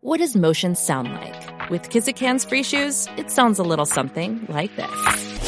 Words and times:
What 0.00 0.18
does 0.18 0.36
motion 0.36 0.74
sound 0.76 1.12
like? 1.12 1.70
With 1.70 1.90
Kizikans 1.90 2.48
free 2.48 2.62
shoes, 2.62 3.08
it 3.16 3.30
sounds 3.30 3.58
a 3.58 3.62
little 3.62 3.86
something 3.86 4.46
like 4.48 4.70
this. 4.76 5.40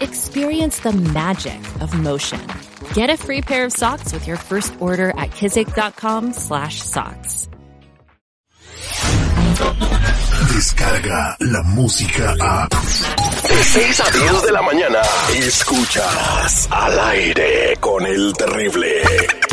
Experience 0.00 0.80
the 0.80 0.92
magic 0.92 1.60
of 1.80 1.94
motion. 1.94 2.40
Get 2.94 3.10
a 3.10 3.16
free 3.16 3.40
pair 3.40 3.64
of 3.64 3.72
socks 3.72 4.12
with 4.12 4.26
your 4.26 4.36
first 4.36 4.74
order 4.80 5.10
at 5.10 5.30
kizik.com 5.30 6.32
slash 6.32 6.82
socks. 6.82 7.48
Descarga 10.52 11.36
la 11.40 11.62
música 11.62 12.34
a. 12.40 12.68
De 12.68 13.64
6 13.64 14.00
a 14.00 14.10
10 14.10 14.42
de 14.42 14.52
la 14.52 14.62
mañana. 14.62 15.00
Escuchas 15.36 16.68
al 16.70 16.98
aire 16.98 17.76
con 17.80 18.04
el 18.04 18.32
terrible. 18.34 19.02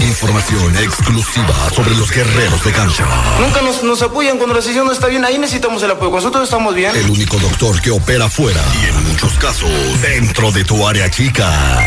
Información 0.08 0.78
exclusiva 0.78 1.70
sobre 1.76 1.94
los 1.96 2.10
guerreros 2.10 2.64
de 2.64 2.72
cancha. 2.72 3.06
Nunca 3.40 3.62
nos, 3.62 3.84
nos 3.84 4.02
apoyan 4.02 4.38
cuando 4.38 4.56
la 4.56 4.62
sesión 4.62 4.86
no 4.86 4.94
está 4.94 5.08
bien. 5.08 5.26
Ahí 5.26 5.38
necesitamos 5.38 5.84
el 5.84 5.92
apoyo. 5.92 6.12
Nosotros 6.12 6.46
estamos 6.46 6.74
bien. 6.74 6.96
El 6.96 7.10
único 7.10 7.38
doctor 7.38 7.82
que 7.82 7.92
opera 7.92 8.30
fuera 8.30 8.62
y 8.82 8.88
en 8.88 9.04
muchos 9.10 9.34
casos 9.34 9.70
dentro 10.02 10.52
de 10.52 10.64
tu 10.64 10.88
área 10.88 11.12
chica. 11.12 11.78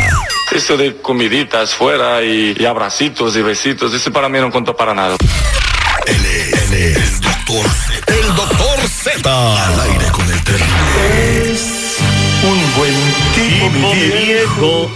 Eso 0.52 0.76
de 0.76 1.00
comiditas 1.00 1.74
fuera 1.74 2.22
y, 2.22 2.54
y 2.58 2.66
abracitos 2.66 3.36
y 3.36 3.42
besitos, 3.42 3.94
ese 3.94 4.10
para 4.10 4.28
mí 4.28 4.38
no 4.38 4.50
contó 4.50 4.76
para 4.76 4.92
nada. 4.94 5.16
Él 6.06 6.26
es, 6.26 6.52
él 6.52 6.74
es 6.74 6.96
el 6.96 7.20
doctor 7.20 7.66
Z. 7.68 8.14
El 8.14 8.34
doctor 8.34 8.80
Z. 9.02 9.66
Al 9.66 9.80
aire 9.80 10.06
con 10.12 10.30
el 10.30 10.44
terrible. 10.44 11.56
Un 12.42 12.74
buen 12.76 12.94
tipo, 13.34 13.66
Tipo 13.70 13.92
viejo. 13.94 14.90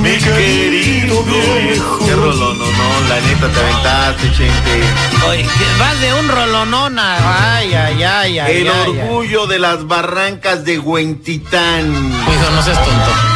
Mi 0.00 0.16
querido 0.16 1.22
viejo. 1.24 1.98
Qué 1.98 2.12
no, 2.12 2.32
la 3.08 3.20
neta 3.20 3.48
te 3.48 3.60
aventaste, 3.60 4.30
chente. 4.32 4.82
Oye, 5.28 5.42
que 5.42 5.78
vas 5.78 6.00
de 6.00 6.14
un 6.14 6.28
rolonona. 6.28 7.56
Ay, 7.56 7.74
ay, 7.74 8.02
ay, 8.02 8.38
ay. 8.38 8.56
El 8.58 8.68
ay, 8.68 8.74
ay. 8.76 8.98
orgullo 9.00 9.46
de 9.46 9.58
las 9.58 9.86
barrancas 9.86 10.64
de 10.64 10.78
Huentitán. 10.78 11.90
Hijo, 11.92 12.50
no 12.54 12.62
seas 12.62 12.82
tonto. 12.84 13.27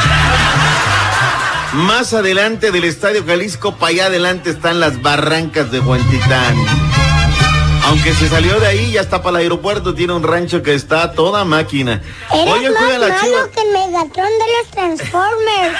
Más 1.74 2.12
adelante 2.12 2.70
del 2.70 2.84
Estadio 2.84 3.24
Jalisco, 3.24 3.76
para 3.76 3.90
allá 3.90 4.06
adelante 4.06 4.50
están 4.50 4.78
las 4.78 5.00
barrancas 5.00 5.70
de 5.70 5.80
Huentitán. 5.80 6.54
Aunque 7.86 8.14
se 8.14 8.28
salió 8.28 8.60
de 8.60 8.66
ahí, 8.66 8.92
ya 8.92 9.00
está 9.00 9.22
para 9.22 9.38
el 9.38 9.44
aeropuerto, 9.44 9.94
tiene 9.94 10.12
un 10.12 10.22
rancho 10.22 10.62
que 10.62 10.74
está 10.74 11.02
a 11.02 11.12
toda 11.12 11.44
máquina. 11.44 12.02
Eres 12.32 12.52
Hoy 12.52 12.64
más 12.68 12.76
juegan 12.76 13.00
las 13.00 13.10
malo 13.10 13.22
chivas. 13.24 13.48
que 13.48 13.60
el 13.62 13.72
Megatron 13.72 14.28
de 14.28 14.44
los 14.58 14.70
Transformers. 14.70 15.78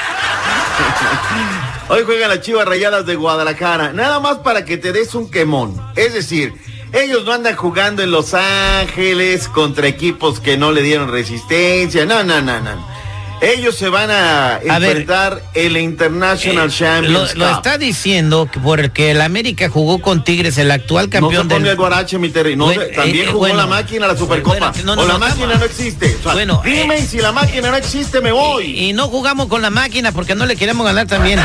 Hoy 1.88 2.02
juegan 2.04 2.30
las 2.30 2.40
chivas 2.40 2.66
rayadas 2.66 3.04
de 3.04 3.14
Guadalajara. 3.14 3.92
Nada 3.92 4.18
más 4.18 4.38
para 4.38 4.64
que 4.64 4.78
te 4.78 4.92
des 4.92 5.14
un 5.14 5.30
quemón. 5.30 5.78
Es 5.94 6.14
decir, 6.14 6.54
ellos 6.92 7.24
no 7.24 7.32
andan 7.32 7.54
jugando 7.54 8.02
en 8.02 8.10
Los 8.10 8.32
Ángeles 8.34 9.46
contra 9.48 9.86
equipos 9.88 10.40
que 10.40 10.56
no 10.56 10.72
le 10.72 10.82
dieron 10.82 11.10
resistencia. 11.10 12.06
No, 12.06 12.24
no, 12.24 12.40
no, 12.40 12.60
no. 12.60 12.91
Ellos 13.42 13.74
se 13.76 13.88
van 13.88 14.08
a, 14.10 14.54
A 14.54 14.78
ver, 14.78 14.98
enfrentar 14.98 15.42
el 15.54 15.76
International 15.76 16.68
Eh, 16.68 16.72
Champions 16.72 17.34
lo 17.34 17.48
está 17.50 17.76
diciendo 17.76 18.48
que 18.50 18.60
por 18.60 18.78
el 18.78 18.92
que 18.92 19.10
el 19.10 19.20
América 19.20 19.68
jugó 19.68 20.00
con 20.00 20.22
Tigres, 20.22 20.58
el 20.58 20.70
actual 20.70 21.06
No 21.06 21.10
se 21.10 21.18
campeón 21.20 21.48
ponga 21.48 21.56
el 21.56 21.64
del. 21.64 21.76
guarache, 21.76 22.18
mi 22.18 22.28
Terry. 22.28 22.54
No, 22.54 22.66
Bueno, 22.66 22.82
se- 22.82 22.88
también 22.90 23.24
eh, 23.24 23.28
jugó 23.32 23.38
bueno. 23.40 23.56
la 23.56 23.66
máquina, 23.66 24.06
la 24.06 24.16
Supercopa. 24.16 24.70
Bueno, 24.70 24.84
no, 24.84 24.94
no, 24.96 25.02
o 25.02 25.06
la 25.06 25.12
no, 25.14 25.18
máquina 25.18 25.54
no 25.56 25.64
existe. 25.64 26.16
O 26.20 26.22
sea, 26.22 26.32
Bueno, 26.34 26.62
dime 26.64 26.98
eh, 26.98 27.04
si 27.06 27.18
la 27.18 27.32
máquina 27.32 27.70
no 27.70 27.76
existe, 27.76 28.20
me 28.20 28.30
voy. 28.30 28.64
Y, 28.66 28.90
y 28.90 28.92
no 28.92 29.08
jugamos 29.08 29.48
con 29.48 29.60
la 29.60 29.70
máquina 29.70 30.12
porque 30.12 30.36
no 30.36 30.46
le 30.46 30.54
queremos 30.54 30.86
ganar 30.86 31.08
también. 31.08 31.40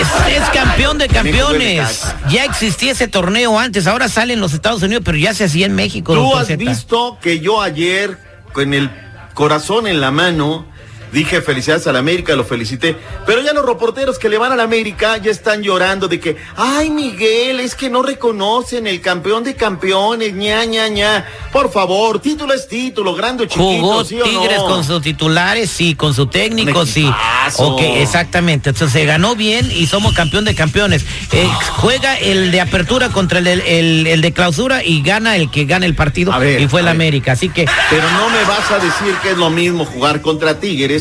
Es, 0.00 0.08
es 0.42 0.48
campeón 0.50 0.98
de 0.98 1.08
campeones. 1.08 2.02
Ya 2.30 2.44
existía 2.44 2.92
ese 2.92 3.08
torneo 3.08 3.58
antes, 3.58 3.86
ahora 3.86 4.08
sale 4.08 4.32
en 4.32 4.40
los 4.40 4.52
Estados 4.54 4.82
Unidos, 4.82 5.02
pero 5.04 5.18
ya 5.18 5.34
se 5.34 5.44
hacía 5.44 5.66
en 5.66 5.74
México. 5.74 6.14
Tú 6.14 6.36
has 6.36 6.48
visto 6.56 7.18
que 7.20 7.40
yo 7.40 7.60
ayer, 7.60 8.16
con 8.52 8.74
el 8.74 8.90
corazón 9.38 9.86
en 9.86 10.00
la 10.00 10.10
mano, 10.10 10.64
dije 11.12 11.40
felicidades 11.42 11.86
a 11.86 11.92
la 11.92 11.98
América, 11.98 12.34
lo 12.36 12.44
felicité. 12.44 12.96
Pero 13.26 13.40
ya 13.42 13.52
los 13.52 13.64
reporteros 13.64 14.18
que 14.18 14.28
le 14.28 14.38
van 14.38 14.52
a 14.52 14.56
la 14.56 14.62
América 14.64 15.16
ya 15.18 15.30
están 15.30 15.62
llorando 15.62 16.08
de 16.08 16.20
que, 16.20 16.36
ay 16.56 16.90
Miguel, 16.90 17.60
es 17.60 17.74
que 17.74 17.88
no 17.90 18.02
reconocen 18.02 18.86
el 18.86 19.00
campeón 19.00 19.44
de 19.44 19.54
campeones, 19.54 20.34
ña, 20.34 20.64
ña, 20.64 20.88
ña. 20.88 21.24
Por 21.52 21.70
favor, 21.72 22.20
título 22.20 22.52
es 22.54 22.68
título, 22.68 23.14
grande 23.14 23.44
o 23.44 23.46
chiquito, 23.46 23.62
Jugó 23.64 24.04
¿sí 24.04 24.20
o 24.20 24.26
no? 24.26 24.40
Tigres 24.40 24.60
con 24.60 24.84
sus 24.84 25.02
titulares, 25.02 25.70
sí, 25.70 25.94
con 25.94 26.14
su 26.14 26.26
técnico, 26.26 26.84
sí. 26.86 27.10
Ok, 27.56 27.80
exactamente. 27.82 28.70
Entonces 28.70 28.92
se 28.92 29.04
ganó 29.06 29.34
bien 29.36 29.70
y 29.74 29.86
somos 29.86 30.14
campeón 30.14 30.44
de 30.44 30.54
campeones. 30.54 31.04
Eh, 31.32 31.48
juega 31.76 32.16
el 32.16 32.50
de 32.50 32.60
apertura 32.60 33.08
contra 33.10 33.38
el, 33.38 33.46
el- 33.46 34.06
el 34.06 34.20
de 34.20 34.32
clausura 34.32 34.82
y 34.84 35.02
gana 35.02 35.36
el 35.36 35.50
que 35.50 35.64
gana 35.64 35.86
el 35.86 35.94
partido 35.94 36.36
ver, 36.38 36.60
y 36.60 36.68
fue 36.68 36.80
el. 36.80 36.88
América. 36.88 37.32
Así 37.32 37.48
que 37.50 37.66
Pero 37.90 38.10
no 38.12 38.30
me 38.30 38.42
vas 38.44 38.70
a 38.70 38.78
decir 38.78 39.14
que 39.22 39.30
es 39.32 39.36
lo 39.36 39.50
mismo 39.50 39.84
jugar 39.84 40.20
contra 40.22 40.58
Tigres 40.58 40.97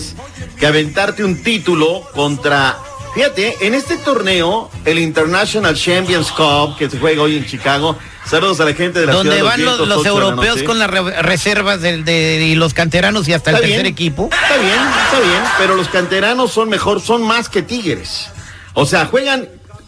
que 0.60 0.68
aventarte 0.68 1.24
un 1.24 1.42
título 1.44 2.02
contra. 2.14 2.78
Fíjate, 3.14 3.66
en 3.66 3.74
este 3.74 3.98
torneo, 3.98 4.70
el 4.86 5.00
International 5.00 5.76
Champions 5.76 6.32
Cup, 6.32 6.78
que 6.78 6.90
se 6.90 7.00
juega 7.00 7.24
hoy 7.24 7.38
en 7.38 7.46
Chicago, 7.48 7.98
saludos 8.30 8.60
a 8.60 8.66
la 8.66 8.74
gente 8.74 9.00
de 9.00 9.08
la 9.08 9.14
donde 9.14 9.32
ciudad 9.38 9.44
de 9.56 9.64
van 9.64 9.66
los, 9.66 9.88
los 9.88 10.04
la 10.04 10.10
europeos 10.10 10.62
con 10.64 10.78
las 10.78 10.90
re- 10.90 11.22
reservas 11.24 11.82
del- 11.82 12.06
de, 12.06 12.46
y 12.46 12.56
los 12.56 12.76
canteranos 12.76 13.28
y 13.28 13.34
hasta 13.34 13.52
el 13.52 13.58
tercer 13.60 13.86
equipo. 13.88 14.30
Está 14.32 14.58
bien, 14.58 14.76
está 15.06 15.20
bien, 15.20 15.42
pero 15.58 15.76
los 15.76 15.88
canteranos 15.88 16.52
son 16.52 16.70
mejor, 16.70 17.02
son 17.02 17.24
más 17.24 17.50
que 17.50 17.64
Tigres. 17.64 18.28
O 18.74 18.86
sea, 18.86 19.06
juegan 19.08 19.48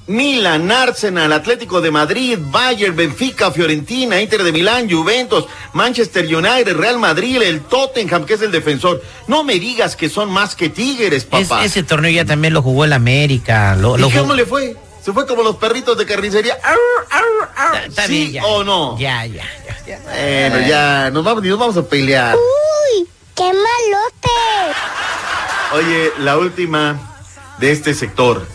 Milan, 0.10 0.72
Arsenal, 0.72 1.32
Atlético 1.32 1.82
de 1.82 1.92
Madrid, 1.92 2.40
Bayern, 2.42 2.96
Benfica, 2.96 3.52
Fiorentina, 3.52 4.20
Inter 4.20 4.42
de 4.44 4.52
Milán, 4.52 4.90
Juventus, 4.90 5.46
Manchester 5.74 6.26
United, 6.26 6.76
Real 6.76 6.98
Madrid, 6.98 7.40
el 7.44 7.62
Tottenham, 7.62 8.26
que 8.26 8.34
es 8.34 8.42
el 8.42 8.52
defensor. 8.52 9.04
No 9.28 9.44
me 9.44 9.60
digas 9.60 9.96
que 9.96 10.10
son 10.10 10.32
más 10.32 10.56
que 10.56 10.70
Tigres, 10.70 11.28
Es- 11.32 11.48
papá. 11.48 11.64
ese 11.64 11.84
torneo 11.84 12.10
ya 12.12 12.26
también 12.26 12.56
lo 12.56 12.64
jugó 12.64 12.86
el 12.86 12.94
América. 12.94 13.76
Lo, 13.76 13.98
lo 13.98 14.08
¿Y 14.08 14.12
jugó- 14.12 14.24
cómo 14.24 14.34
le 14.34 14.46
fue? 14.48 14.76
Se 15.04 15.14
fue 15.14 15.28
como 15.28 15.44
los 15.44 15.58
perritos 15.58 15.96
de 15.98 16.06
carnicería. 16.08 16.56
Está- 16.56 17.86
está 17.86 18.08
¿Sí 18.08 18.14
bien, 18.14 18.32
ya. 18.34 18.46
o 18.48 18.64
no? 18.64 18.98
Ya, 18.98 19.26
ya, 19.28 19.44
ya, 19.68 19.86
ya. 19.86 20.00
Bueno, 20.50 20.68
ya, 20.68 21.10
nos 21.12 21.24
vamos, 21.24 21.44
nos 21.44 21.60
vamos 21.60 21.78
a 21.78 21.84
pelear. 21.88 22.36
Uy, 22.36 23.08
qué 23.36 23.44
malote. 23.44 24.76
Oye, 25.74 26.12
la 26.20 26.36
última 26.38 27.00
de 27.60 27.72
este 27.72 27.94
sector. 27.94 28.46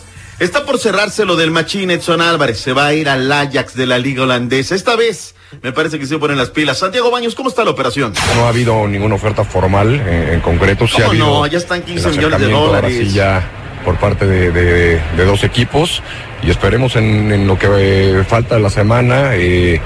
Está 0.40 0.64
por 0.64 0.78
cerrarse 0.78 1.24
lo 1.24 1.36
del 1.36 1.50
machín 1.50 1.90
Edson 1.90 2.20
Álvarez. 2.20 2.58
Se 2.58 2.72
va 2.72 2.86
a 2.86 2.94
ir 2.94 3.08
al 3.08 3.30
Ajax 3.30 3.74
de 3.74 3.86
la 3.86 3.98
Liga 3.98 4.24
Holandesa. 4.24 4.74
Esta 4.74 4.96
vez 4.96 5.34
me 5.62 5.72
parece 5.72 5.98
que 5.98 6.06
se 6.06 6.18
ponen 6.18 6.36
las 6.36 6.50
pilas. 6.50 6.78
Santiago 6.78 7.10
Baños, 7.10 7.34
¿cómo 7.34 7.48
está 7.48 7.64
la 7.64 7.70
operación? 7.70 8.12
No 8.36 8.44
ha 8.44 8.48
habido 8.48 8.86
ninguna 8.88 9.14
oferta 9.14 9.44
formal 9.44 9.94
en, 9.94 10.34
en 10.34 10.40
concreto. 10.40 10.86
Sí 10.88 10.94
ha 10.96 11.06
¿Cómo 11.06 11.10
habido 11.10 11.26
no? 11.26 11.46
Ya 11.46 11.58
están 11.58 11.82
15 11.82 12.08
el 12.08 12.16
millones 12.16 12.40
de 12.40 12.50
dólares. 12.50 12.98
sí 13.08 13.14
ya 13.14 13.42
por 13.84 13.96
parte 13.98 14.26
de, 14.26 14.50
de- 14.50 15.00
de 15.16 15.24
dos 15.26 15.44
equipos 15.44 16.02
y 16.42 16.50
esperemos 16.50 16.96
en, 16.96 17.30
en 17.30 17.46
lo 17.46 17.58
que 17.58 17.66
eh, 17.70 18.24
falta 18.24 18.54
de 18.56 18.62
la 18.62 18.70
semana 18.70 19.34
eh, 19.34 19.78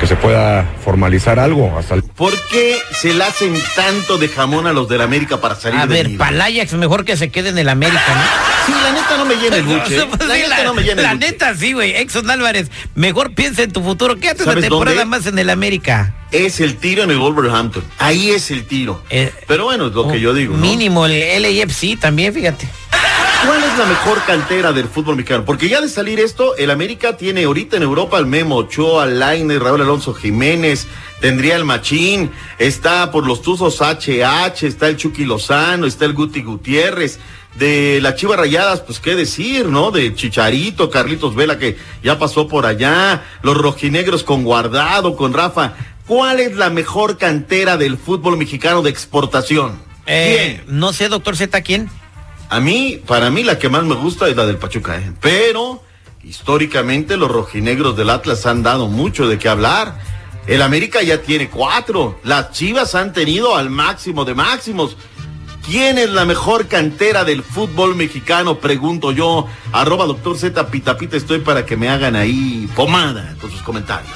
que 0.00 0.06
se 0.06 0.16
pueda 0.16 0.66
formalizar 0.82 1.38
algo 1.38 1.76
hasta 1.78 1.94
el 1.94 2.02
¿Por 2.02 2.32
qué 2.50 2.78
se 2.92 3.12
le 3.12 3.22
hacen 3.22 3.54
tanto 3.76 4.16
de 4.16 4.28
jamón 4.28 4.66
a 4.66 4.72
los 4.72 4.88
del 4.88 5.02
América 5.02 5.38
para 5.40 5.54
salir 5.54 5.78
A 5.78 5.84
ver, 5.86 6.16
para 6.16 6.30
el 6.30 6.40
Ajax 6.60 6.72
mejor 6.72 7.04
que 7.04 7.14
se 7.18 7.30
quede 7.30 7.50
en 7.50 7.58
el 7.58 7.68
América, 7.68 8.00
¿no? 8.08 8.51
Sí, 8.66 8.72
la 8.72 8.92
neta 8.92 9.16
no 9.16 9.24
me 9.24 9.34
llena 9.36 9.56
el 9.56 9.62
buche. 9.64 9.96
La 9.96 10.02
sí, 10.04 10.08
neta 10.42 10.48
la, 10.48 10.64
no 10.64 10.74
me 10.74 10.82
llena 10.82 11.00
el 11.00 11.02
la 11.02 11.14
buche. 11.14 11.26
neta 11.30 11.54
sí, 11.56 11.72
güey. 11.72 11.96
Exxon 11.96 12.30
Álvarez, 12.30 12.70
mejor 12.94 13.34
piensa 13.34 13.62
en 13.62 13.72
tu 13.72 13.82
futuro. 13.82 14.16
Quédate 14.16 14.42
una 14.44 14.52
¿Sabes 14.52 14.68
temporada 14.68 14.96
dónde? 15.00 15.16
más 15.18 15.26
en 15.26 15.38
el 15.38 15.50
América. 15.50 16.14
Es 16.30 16.60
el 16.60 16.76
tiro 16.76 17.02
en 17.02 17.10
el 17.10 17.18
Wolverhampton. 17.18 17.84
Ahí 17.98 18.30
es 18.30 18.50
el 18.50 18.66
tiro. 18.66 19.02
Eh, 19.10 19.32
Pero 19.46 19.64
bueno, 19.64 19.88
es 19.88 19.92
lo 19.94 20.08
que 20.08 20.20
yo 20.20 20.32
digo. 20.32 20.54
¿no? 20.56 20.60
Mínimo 20.60 21.06
el 21.06 21.42
LAFC 21.42 21.98
también, 22.00 22.32
fíjate. 22.32 22.68
¿Cuál 23.44 23.58
es 23.64 23.76
la 23.76 23.86
mejor 23.86 24.22
cantera 24.24 24.72
del 24.72 24.86
fútbol 24.86 25.16
mexicano? 25.16 25.44
Porque 25.44 25.68
ya 25.68 25.80
de 25.80 25.88
salir 25.88 26.20
esto, 26.20 26.56
el 26.56 26.70
América 26.70 27.16
tiene 27.16 27.42
ahorita 27.42 27.76
en 27.76 27.82
Europa 27.82 28.16
al 28.16 28.26
Memo 28.26 28.54
Ochoa, 28.54 29.02
al 29.02 29.18
Lainez, 29.18 29.58
Raúl 29.58 29.80
Alonso 29.82 30.14
Jiménez, 30.14 30.86
tendría 31.20 31.56
el 31.56 31.64
Machín, 31.64 32.30
está 32.60 33.10
por 33.10 33.26
los 33.26 33.42
Tuzos 33.42 33.80
HH, 33.80 34.62
está 34.64 34.86
el 34.88 34.96
Chucky 34.96 35.24
Lozano, 35.24 35.86
está 35.86 36.04
el 36.04 36.12
Guti 36.12 36.42
Gutiérrez. 36.42 37.18
De 37.56 38.00
las 38.00 38.14
Chivas 38.16 38.38
Rayadas, 38.38 38.80
pues 38.80 38.98
qué 38.98 39.14
decir, 39.14 39.66
¿no? 39.66 39.90
De 39.90 40.14
Chicharito, 40.14 40.88
Carlitos 40.88 41.34
Vela, 41.34 41.58
que 41.58 41.76
ya 42.02 42.18
pasó 42.18 42.48
por 42.48 42.64
allá, 42.64 43.24
los 43.42 43.56
rojinegros 43.56 44.22
con 44.22 44.42
Guardado, 44.42 45.16
con 45.16 45.34
Rafa. 45.34 45.74
¿Cuál 46.06 46.40
es 46.40 46.56
la 46.56 46.70
mejor 46.70 47.18
cantera 47.18 47.76
del 47.76 47.98
fútbol 47.98 48.36
mexicano 48.36 48.82
de 48.82 48.90
exportación? 48.90 49.78
Eh, 50.06 50.62
no 50.66 50.92
sé, 50.92 51.08
doctor 51.08 51.36
Z, 51.36 51.60
¿quién? 51.62 51.90
A 52.48 52.60
mí, 52.60 53.00
para 53.06 53.30
mí 53.30 53.44
la 53.44 53.58
que 53.58 53.68
más 53.68 53.84
me 53.84 53.94
gusta 53.94 54.28
es 54.28 54.36
la 54.36 54.44
del 54.44 54.58
Pachuca, 54.58 54.98
¿eh? 54.98 55.12
pero 55.20 55.82
históricamente 56.22 57.16
los 57.16 57.30
rojinegros 57.30 57.96
del 57.96 58.10
Atlas 58.10 58.44
han 58.46 58.62
dado 58.62 58.88
mucho 58.88 59.26
de 59.26 59.38
qué 59.38 59.48
hablar. 59.48 59.98
El 60.46 60.60
América 60.60 61.02
ya 61.02 61.22
tiene 61.22 61.48
cuatro, 61.48 62.20
las 62.24 62.50
Chivas 62.50 62.94
han 62.94 63.12
tenido 63.12 63.56
al 63.56 63.70
máximo 63.70 64.24
de 64.24 64.34
máximos. 64.34 64.96
¿Quién 65.66 65.96
es 65.98 66.10
la 66.10 66.24
mejor 66.24 66.66
cantera 66.66 67.24
del 67.24 67.42
fútbol 67.42 67.94
mexicano? 67.94 68.58
Pregunto 68.58 69.12
yo. 69.12 69.46
Arroba 69.72 70.06
doctor 70.06 70.36
Z 70.36 70.66
Pita 70.68 70.96
Pita, 70.96 71.16
estoy 71.16 71.38
para 71.38 71.64
que 71.64 71.76
me 71.76 71.88
hagan 71.88 72.16
ahí 72.16 72.68
pomada 72.74 73.34
con 73.40 73.50
sus 73.50 73.62
comentarios. 73.62 74.10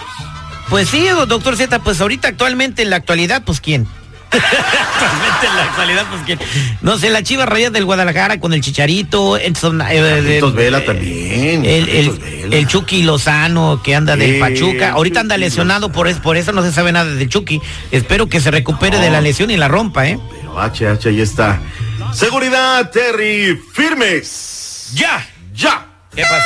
Pues 0.69 0.89
sí, 0.89 1.07
doctor 1.29 1.57
Z, 1.57 1.79
pues 1.79 2.01
ahorita 2.01 2.27
actualmente 2.29 2.83
en 2.83 2.91
la 2.91 2.97
actualidad, 2.97 3.43
pues 3.47 3.61
quién. 3.61 3.87
actualmente 4.33 5.47
en 5.47 5.57
la 5.57 5.63
actualidad, 5.63 6.07
pues 6.11 6.23
quién. 6.27 6.41
No 6.81 6.99
sé, 6.99 7.11
la 7.11 7.23
Chiva 7.23 7.47
Rayas 7.47 7.73
del 7.73 7.85
Guadalajara 7.85 8.41
con 8.41 8.53
el 8.53 8.61
Chicharito, 8.61 9.37
Edson, 9.39 9.81
eh, 9.83 10.39
el- 10.43 10.53
Vela 10.53 10.85
también. 10.85 11.65
El, 11.65 11.89
el, 11.89 12.11
Vela. 12.11 12.57
el 12.57 12.67
Chucky 12.67 13.05
Lozano 13.05 13.81
que 13.85 13.95
anda 13.95 14.17
del 14.17 14.41
Pachuca. 14.41 14.91
Ahorita 14.91 15.21
anda 15.21 15.37
lesionado, 15.39 15.93
por, 15.93 16.09
es- 16.09 16.19
por 16.19 16.37
eso 16.37 16.51
no 16.51 16.63
se 16.63 16.73
sabe 16.73 16.91
nada 16.91 17.15
del 17.15 17.29
Chucky. 17.29 17.61
Espero 17.93 18.29
que 18.29 18.41
se 18.41 18.51
recupere 18.51 18.99
de 18.99 19.11
la 19.11 19.21
lesión 19.21 19.53
y 19.53 19.57
la 19.57 19.69
rompa, 19.69 20.09
¿eh? 20.09 20.19
Pero 20.57 20.97
HH 20.97 21.09
ahí 21.09 21.21
está. 21.21 21.61
Seguridad, 22.13 22.91
Terry, 22.91 23.61
firmes. 23.73 24.91
¡Ya! 24.95 25.27
¡Ya! 25.55 25.87
¿Qué 26.15 26.23
pasa? 26.23 26.45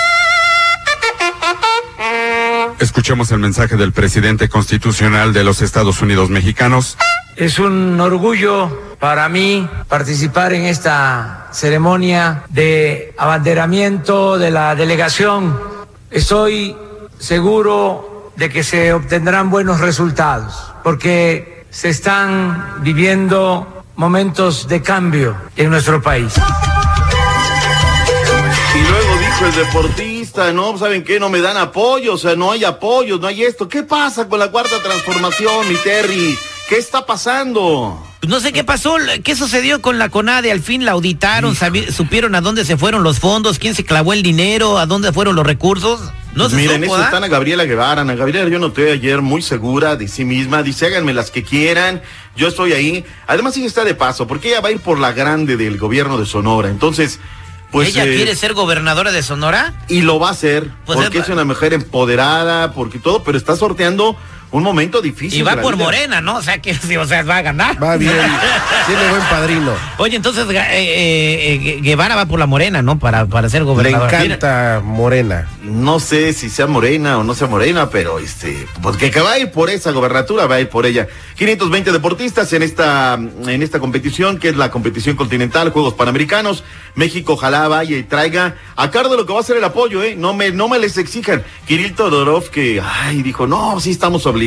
Escuchemos 2.81 3.31
el 3.31 3.39
mensaje 3.39 3.77
del 3.77 3.93
presidente 3.93 4.49
constitucional 4.49 5.33
de 5.33 5.45
los 5.45 5.62
Estados 5.62 6.03
Unidos 6.03 6.29
mexicanos. 6.31 6.97
Es 7.37 7.59
un 7.59 8.01
orgullo 8.01 8.97
para 8.99 9.29
mí 9.29 9.69
participar 9.89 10.55
en 10.55 10.65
esta 10.65 11.49
ceremonia 11.53 12.43
de 12.49 13.15
abanderamiento 13.17 14.39
de 14.39 14.51
la 14.51 14.75
delegación. 14.75 15.57
Estoy 16.11 16.77
seguro 17.19 18.33
de 18.37 18.51
que 18.51 18.65
se 18.65 18.93
obtendrán 18.93 19.51
buenos 19.51 19.81
resultados, 19.81 20.73
porque 20.83 21.65
se 21.71 21.91
están 21.91 22.83
viviendo 22.83 23.80
momentos 24.00 24.67
de 24.67 24.81
cambio 24.81 25.37
en 25.56 25.69
nuestro 25.69 26.00
país. 26.00 26.32
Y 28.75 28.79
luego 28.88 29.19
dijo 29.19 29.44
el 29.44 29.55
deportista, 29.55 30.52
no, 30.55 30.79
¿saben 30.79 31.05
qué? 31.05 31.20
No 31.20 31.29
me 31.29 31.43
dan 31.43 31.58
apoyo, 31.58 32.14
o 32.14 32.19
sea, 32.19 32.35
no 32.35 32.50
hay 32.50 32.64
apoyo, 32.64 33.19
no 33.19 33.26
hay 33.26 33.43
esto. 33.44 33.69
¿Qué 33.69 33.82
pasa 33.82 34.26
con 34.26 34.38
la 34.38 34.50
cuarta 34.50 34.82
transformación, 34.82 35.69
mi 35.69 35.75
Terry? 35.76 36.38
¿Qué 36.67 36.79
está 36.79 37.05
pasando? 37.05 38.02
Pues 38.20 38.31
No 38.31 38.41
sé 38.41 38.55
qué 38.55 38.64
pasó, 38.64 38.97
qué 39.23 39.37
sucedió 39.37 39.82
con 39.82 39.99
la 39.99 40.08
CONADE, 40.08 40.50
al 40.50 40.61
fin 40.61 40.87
la 40.87 40.93
auditaron, 40.93 41.55
supieron 41.93 42.35
a 42.35 42.41
dónde 42.41 42.64
se 42.64 42.79
fueron 42.79 43.02
los 43.02 43.19
fondos, 43.19 43.58
quién 43.58 43.75
se 43.75 43.85
clavó 43.85 44.14
el 44.14 44.23
dinero, 44.23 44.79
a 44.79 44.87
dónde 44.87 45.12
fueron 45.12 45.37
los 45.37 45.47
recursos. 45.47 46.00
No 46.35 46.49
se 46.49 46.56
Miren, 46.56 46.82
supo, 46.82 46.94
eso 46.94 47.03
¿ah? 47.03 47.06
están 47.06 47.25
a 47.25 47.29
Gabriela 47.29 47.65
Guevara. 47.65 48.03
Ana 48.03 48.15
Gabriela 48.15 48.49
yo 48.49 48.59
noté 48.59 48.93
ayer 48.93 49.21
muy 49.21 49.43
segura 49.43 49.97
de 49.97 50.06
sí 50.09 50.25
misma. 50.25 50.62
Dice, 50.62 50.87
háganme 50.87 51.12
las 51.12 51.31
que 51.31 51.43
quieran. 51.43 52.03
Yo 52.37 52.49
estoy 52.49 52.73
ahí. 52.73 53.05
Además, 53.27 53.56
ella 53.56 53.67
está 53.67 53.85
de 53.85 53.94
paso, 53.94 54.27
porque 54.27 54.49
ella 54.50 54.61
va 54.61 54.69
a 54.69 54.73
ir 54.73 54.79
por 54.81 54.99
la 54.99 55.12
grande 55.12 55.56
del 55.56 55.77
gobierno 55.77 56.19
de 56.19 56.27
Sonora. 56.27 56.69
Entonces, 56.69 57.19
pues. 57.73 57.88
¿Ella 57.88 58.05
eh, 58.05 58.15
quiere 58.17 58.37
ser 58.37 58.55
gobernadora 58.55 59.11
de 59.12 59.23
Sonora? 59.25 59.75
Y 59.88 60.03
lo 60.03 60.21
va 60.21 60.29
a 60.29 60.32
hacer. 60.32 60.71
Pues 60.87 60.99
porque 61.00 61.19
es- 61.19 61.25
es 61.25 61.31
una 61.31 61.44
mujer 61.44 61.73
empoderada, 61.73 62.73
porque 62.75 62.99
todo, 62.99 63.23
pero 63.25 63.37
está 63.37 63.56
sorteando 63.56 64.17
un 64.52 64.62
momento 64.62 65.00
difícil. 65.00 65.41
Y 65.41 65.43
va 65.43 65.56
por 65.61 65.75
vida. 65.76 65.85
Morena, 65.85 66.20
¿no? 66.20 66.37
O 66.37 66.43
sea, 66.43 66.61
que 66.61 66.73
o 66.99 67.05
sea, 67.06 67.23
va 67.23 67.38
a 67.38 67.43
ganar. 67.43 67.82
Va 67.82 67.97
bien. 67.97 68.12
Tiene 68.87 69.08
buen 69.11 69.23
padrino. 69.23 69.73
Oye, 69.99 70.17
entonces 70.17 70.47
eh, 70.50 70.56
eh, 70.56 71.55
eh, 71.55 71.81
Guevara 71.82 72.17
va 72.17 72.26
por 72.26 72.38
la 72.38 72.47
Morena, 72.47 72.82
¿no? 72.82 72.99
Para, 72.99 73.26
para 73.26 73.49
ser 73.49 73.62
Le 73.62 73.67
gobernadora. 73.67 74.25
encanta 74.25 74.81
Morena. 74.82 75.49
No 75.62 76.00
sé 76.00 76.32
si 76.32 76.50
sea 76.50 76.67
morena 76.67 77.19
o 77.19 77.25
no 77.25 77.35
sea 77.35 77.47
morena, 77.47 77.91
pero 77.91 78.19
este, 78.19 78.67
porque 78.82 79.11
que 79.11 79.20
va 79.20 79.32
a 79.32 79.38
ir 79.38 79.50
por 79.52 79.70
esa 79.70 79.93
gobernatura, 79.93 80.47
va 80.47 80.56
a 80.56 80.61
ir 80.61 80.69
por 80.69 80.87
ella. 80.87 81.06
520 81.37 81.93
deportistas 81.93 82.52
en 82.52 82.62
esta, 82.62 83.14
en 83.14 83.62
esta 83.62 83.79
competición, 83.79 84.38
que 84.38 84.49
es 84.49 84.56
la 84.56 84.70
competición 84.70 85.17
continental, 85.17 85.70
Juegos 85.70 85.94
Panamericanos. 85.94 86.64
México, 86.97 87.35
ojalá 87.35 87.69
vaya 87.69 87.97
y 87.97 88.02
traiga 88.02 88.56
a 88.76 88.91
cargo 88.91 89.11
de 89.12 89.19
lo 89.19 89.26
que 89.26 89.32
va 89.32 89.41
a 89.41 89.44
ser 89.44 89.56
el 89.56 89.64
apoyo, 89.64 90.02
¿eh? 90.02 90.17
No 90.17 90.35
me, 90.35 90.50
no 90.50 90.69
me 90.69 90.79
les 90.79 90.99
exijan. 90.99 91.44
Kirill 91.67 91.94
Todorov, 91.94 92.50
que, 92.50 92.82
ay, 92.82 93.23
dijo, 93.23 93.47
no, 93.47 93.78
sí 93.78 93.90
estamos 93.92 94.26
obligados. 94.26 94.39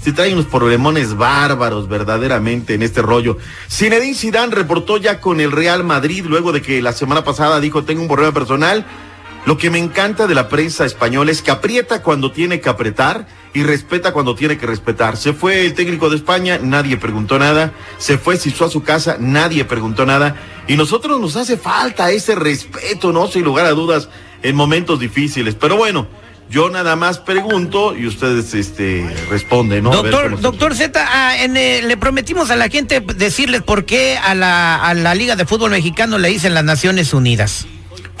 Se 0.00 0.12
trae 0.12 0.32
unos 0.32 0.46
problemones 0.46 1.16
bárbaros, 1.16 1.88
verdaderamente, 1.88 2.74
en 2.74 2.82
este 2.82 3.02
rollo. 3.02 3.38
Zinedine 3.70 4.14
Zidane 4.14 4.54
reportó 4.54 4.96
ya 4.96 5.20
con 5.20 5.40
el 5.40 5.52
Real 5.52 5.84
Madrid, 5.84 6.24
luego 6.26 6.52
de 6.52 6.62
que 6.62 6.82
la 6.82 6.92
semana 6.92 7.24
pasada 7.24 7.60
dijo, 7.60 7.84
tengo 7.84 8.02
un 8.02 8.08
problema 8.08 8.32
personal. 8.32 8.84
Lo 9.46 9.56
que 9.56 9.70
me 9.70 9.78
encanta 9.78 10.26
de 10.26 10.34
la 10.34 10.48
prensa 10.48 10.84
española 10.84 11.30
es 11.30 11.40
que 11.40 11.50
aprieta 11.50 12.02
cuando 12.02 12.30
tiene 12.30 12.60
que 12.60 12.68
apretar 12.68 13.26
y 13.54 13.62
respeta 13.62 14.12
cuando 14.12 14.34
tiene 14.34 14.58
que 14.58 14.66
respetar. 14.66 15.16
Se 15.16 15.32
fue 15.32 15.64
el 15.64 15.74
técnico 15.74 16.10
de 16.10 16.16
España, 16.16 16.58
nadie 16.62 16.98
preguntó 16.98 17.38
nada. 17.38 17.72
Se 17.96 18.18
fue 18.18 18.36
Sisu 18.36 18.64
a 18.64 18.70
su 18.70 18.82
casa, 18.82 19.16
nadie 19.18 19.64
preguntó 19.64 20.04
nada. 20.04 20.36
Y 20.68 20.76
nosotros 20.76 21.18
nos 21.20 21.36
hace 21.36 21.56
falta 21.56 22.10
ese 22.10 22.34
respeto, 22.34 23.12
¿no? 23.12 23.28
Sin 23.28 23.42
lugar 23.42 23.64
a 23.64 23.70
dudas, 23.70 24.10
en 24.42 24.54
momentos 24.54 25.00
difíciles. 25.00 25.54
Pero 25.54 25.76
bueno, 25.76 26.06
yo 26.50 26.68
nada 26.68 26.96
más 26.96 27.18
pregunto 27.18 27.96
y 27.96 28.06
ustedes 28.06 28.52
este, 28.54 29.08
responden, 29.30 29.84
¿no? 29.84 29.90
Doctor, 29.90 30.40
doctor 30.40 30.74
Z, 30.74 31.00
ah, 31.00 31.36
en, 31.42 31.56
eh, 31.56 31.80
le 31.80 31.96
prometimos 31.96 32.50
a 32.50 32.56
la 32.56 32.68
gente 32.68 33.00
decirles 33.00 33.62
por 33.62 33.84
qué 33.84 34.18
a 34.18 34.34
la, 34.34 34.76
a 34.76 34.92
la 34.94 35.14
Liga 35.14 35.36
de 35.36 35.46
Fútbol 35.46 35.70
Mexicano 35.70 36.18
le 36.18 36.28
dicen 36.28 36.52
las 36.52 36.64
Naciones 36.64 37.14
Unidas. 37.14 37.66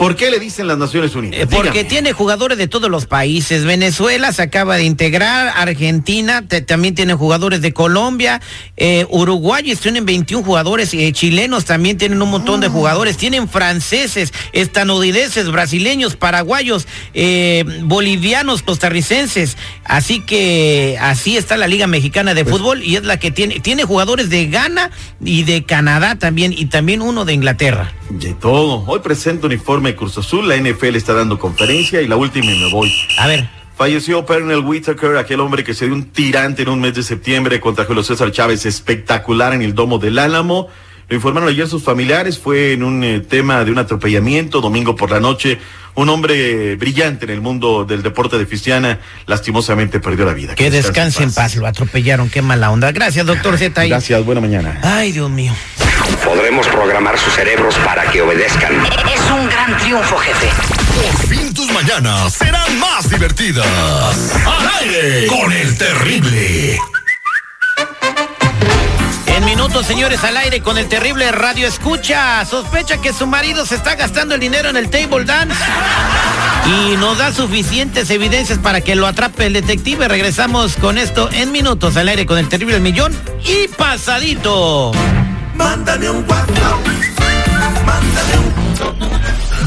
¿Por 0.00 0.16
qué 0.16 0.30
le 0.30 0.40
dicen 0.40 0.66
las 0.66 0.78
Naciones 0.78 1.14
Unidas? 1.14 1.40
Eh, 1.40 1.46
porque 1.46 1.70
Dígame. 1.70 1.88
tiene 1.90 2.12
jugadores 2.12 2.56
de 2.56 2.66
todos 2.68 2.90
los 2.90 3.04
países. 3.04 3.64
Venezuela 3.64 4.32
se 4.32 4.40
acaba 4.42 4.76
de 4.76 4.84
integrar, 4.84 5.52
Argentina 5.54 6.42
te- 6.48 6.62
también 6.62 6.94
tiene 6.94 7.12
jugadores 7.14 7.60
de 7.60 7.74
Colombia, 7.74 8.40
eh, 8.78 9.04
Uruguay 9.10 9.62
tienen 9.76 10.06
21 10.06 10.42
jugadores, 10.42 10.94
eh, 10.94 11.12
chilenos 11.12 11.66
también 11.66 11.98
tienen 11.98 12.22
un 12.22 12.30
montón 12.30 12.60
de 12.60 12.68
jugadores, 12.68 13.18
tienen 13.18 13.46
franceses, 13.48 14.32
estadounidenses, 14.52 15.50
brasileños, 15.50 16.16
paraguayos, 16.16 16.86
eh, 17.12 17.64
bolivianos, 17.82 18.62
costarricenses. 18.62 19.56
Así 19.84 20.20
que 20.20 20.96
así 21.00 21.36
está 21.36 21.56
la 21.58 21.68
Liga 21.68 21.86
Mexicana 21.86 22.32
de 22.32 22.44
Fútbol 22.46 22.82
y 22.82 22.96
es 22.96 23.04
la 23.04 23.18
que 23.18 23.30
tiene, 23.30 23.60
tiene 23.60 23.84
jugadores 23.84 24.30
de 24.30 24.46
Ghana 24.46 24.90
y 25.22 25.42
de 25.42 25.64
Canadá 25.64 26.16
también 26.18 26.54
y 26.56 26.66
también 26.66 27.02
uno 27.02 27.24
de 27.26 27.34
Inglaterra. 27.34 27.92
De 28.08 28.34
todo. 28.34 28.84
Hoy 28.86 29.00
presento 29.00 29.46
uniforme 29.46 29.89
de 29.90 29.96
Cruz 29.96 30.16
Azul, 30.18 30.48
la 30.48 30.56
NFL 30.56 30.96
está 30.96 31.14
dando 31.14 31.38
conferencia 31.38 32.00
y 32.00 32.06
la 32.06 32.16
última 32.16 32.52
y 32.52 32.58
me 32.58 32.70
voy. 32.70 32.92
A 33.18 33.26
ver. 33.26 33.48
Falleció 33.76 34.26
Pernell 34.26 34.60
Whitaker, 34.60 35.16
aquel 35.16 35.40
hombre 35.40 35.64
que 35.64 35.74
se 35.74 35.86
dio 35.86 35.94
un 35.94 36.04
tirante 36.10 36.62
en 36.62 36.68
un 36.68 36.80
mes 36.80 36.94
de 36.94 37.02
septiembre 37.02 37.60
contra 37.60 37.86
Julio 37.86 38.02
César 38.02 38.30
Chávez, 38.30 38.66
espectacular 38.66 39.54
en 39.54 39.62
el 39.62 39.74
domo 39.74 39.98
del 39.98 40.18
Álamo. 40.18 40.68
Lo 41.08 41.16
informaron 41.16 41.48
ayer 41.48 41.66
sus 41.66 41.82
familiares, 41.82 42.38
fue 42.38 42.72
en 42.72 42.84
un 42.84 43.02
eh, 43.02 43.20
tema 43.20 43.64
de 43.64 43.72
un 43.72 43.78
atropellamiento, 43.78 44.60
domingo 44.60 44.94
por 44.94 45.10
la 45.10 45.18
noche. 45.18 45.58
Un 45.96 46.08
hombre 46.08 46.76
brillante 46.76 47.24
en 47.24 47.32
el 47.32 47.40
mundo 47.40 47.84
del 47.84 48.02
deporte 48.02 48.38
de 48.38 48.46
Fistiana, 48.46 49.00
lastimosamente 49.26 49.98
perdió 49.98 50.24
la 50.24 50.34
vida. 50.34 50.54
Que 50.54 50.70
descanse 50.70 51.24
en 51.24 51.32
paz, 51.32 51.56
lo 51.56 51.66
atropellaron, 51.66 52.30
qué 52.30 52.42
mala 52.42 52.70
onda. 52.70 52.92
Gracias, 52.92 53.26
doctor 53.26 53.58
Z. 53.58 53.80
ahí. 53.80 53.88
Gracias, 53.88 54.24
buena 54.24 54.40
mañana. 54.40 54.78
Ay, 54.84 55.10
Dios 55.10 55.28
mío. 55.30 55.52
Podremos 56.24 56.68
programar 56.68 57.18
sus 57.18 57.32
cerebros 57.32 57.74
para 57.84 58.08
que 58.10 58.22
obedezcan. 58.22 58.69
Triunfo, 59.90 60.18
jefe. 60.18 60.48
Por 60.94 61.26
fin 61.26 61.52
tus 61.52 61.68
mañanas 61.72 62.34
serán 62.34 62.78
más 62.78 63.10
divertidas. 63.10 63.66
Al 64.46 64.70
aire 64.82 65.26
con 65.26 65.52
el 65.52 65.76
terrible. 65.76 66.78
En 69.26 69.44
minutos, 69.44 69.84
señores, 69.86 70.22
al 70.22 70.36
aire 70.36 70.60
con 70.60 70.78
el 70.78 70.88
terrible 70.88 71.32
Radio 71.32 71.66
Escucha. 71.66 72.44
Sospecha 72.44 72.98
que 72.98 73.12
su 73.12 73.26
marido 73.26 73.66
se 73.66 73.74
está 73.74 73.96
gastando 73.96 74.36
el 74.36 74.40
dinero 74.40 74.68
en 74.68 74.76
el 74.76 74.90
table 74.90 75.24
dance. 75.24 75.56
Y 76.66 76.96
nos 76.96 77.18
da 77.18 77.32
suficientes 77.32 78.10
evidencias 78.10 78.60
para 78.60 78.82
que 78.82 78.94
lo 78.94 79.08
atrape 79.08 79.46
el 79.46 79.54
detective. 79.54 80.06
Regresamos 80.06 80.76
con 80.76 80.98
esto 80.98 81.28
en 81.32 81.50
minutos 81.50 81.96
al 81.96 82.06
aire 82.06 82.26
con 82.26 82.38
el 82.38 82.48
terrible 82.48 82.78
millón 82.78 83.12
y 83.44 83.66
pasadito. 83.66 84.92
Mándame 85.56 86.10
un 86.10 86.24
WhatsApp. 86.28 86.78
Mándame 87.84 88.38
un. 88.38 88.60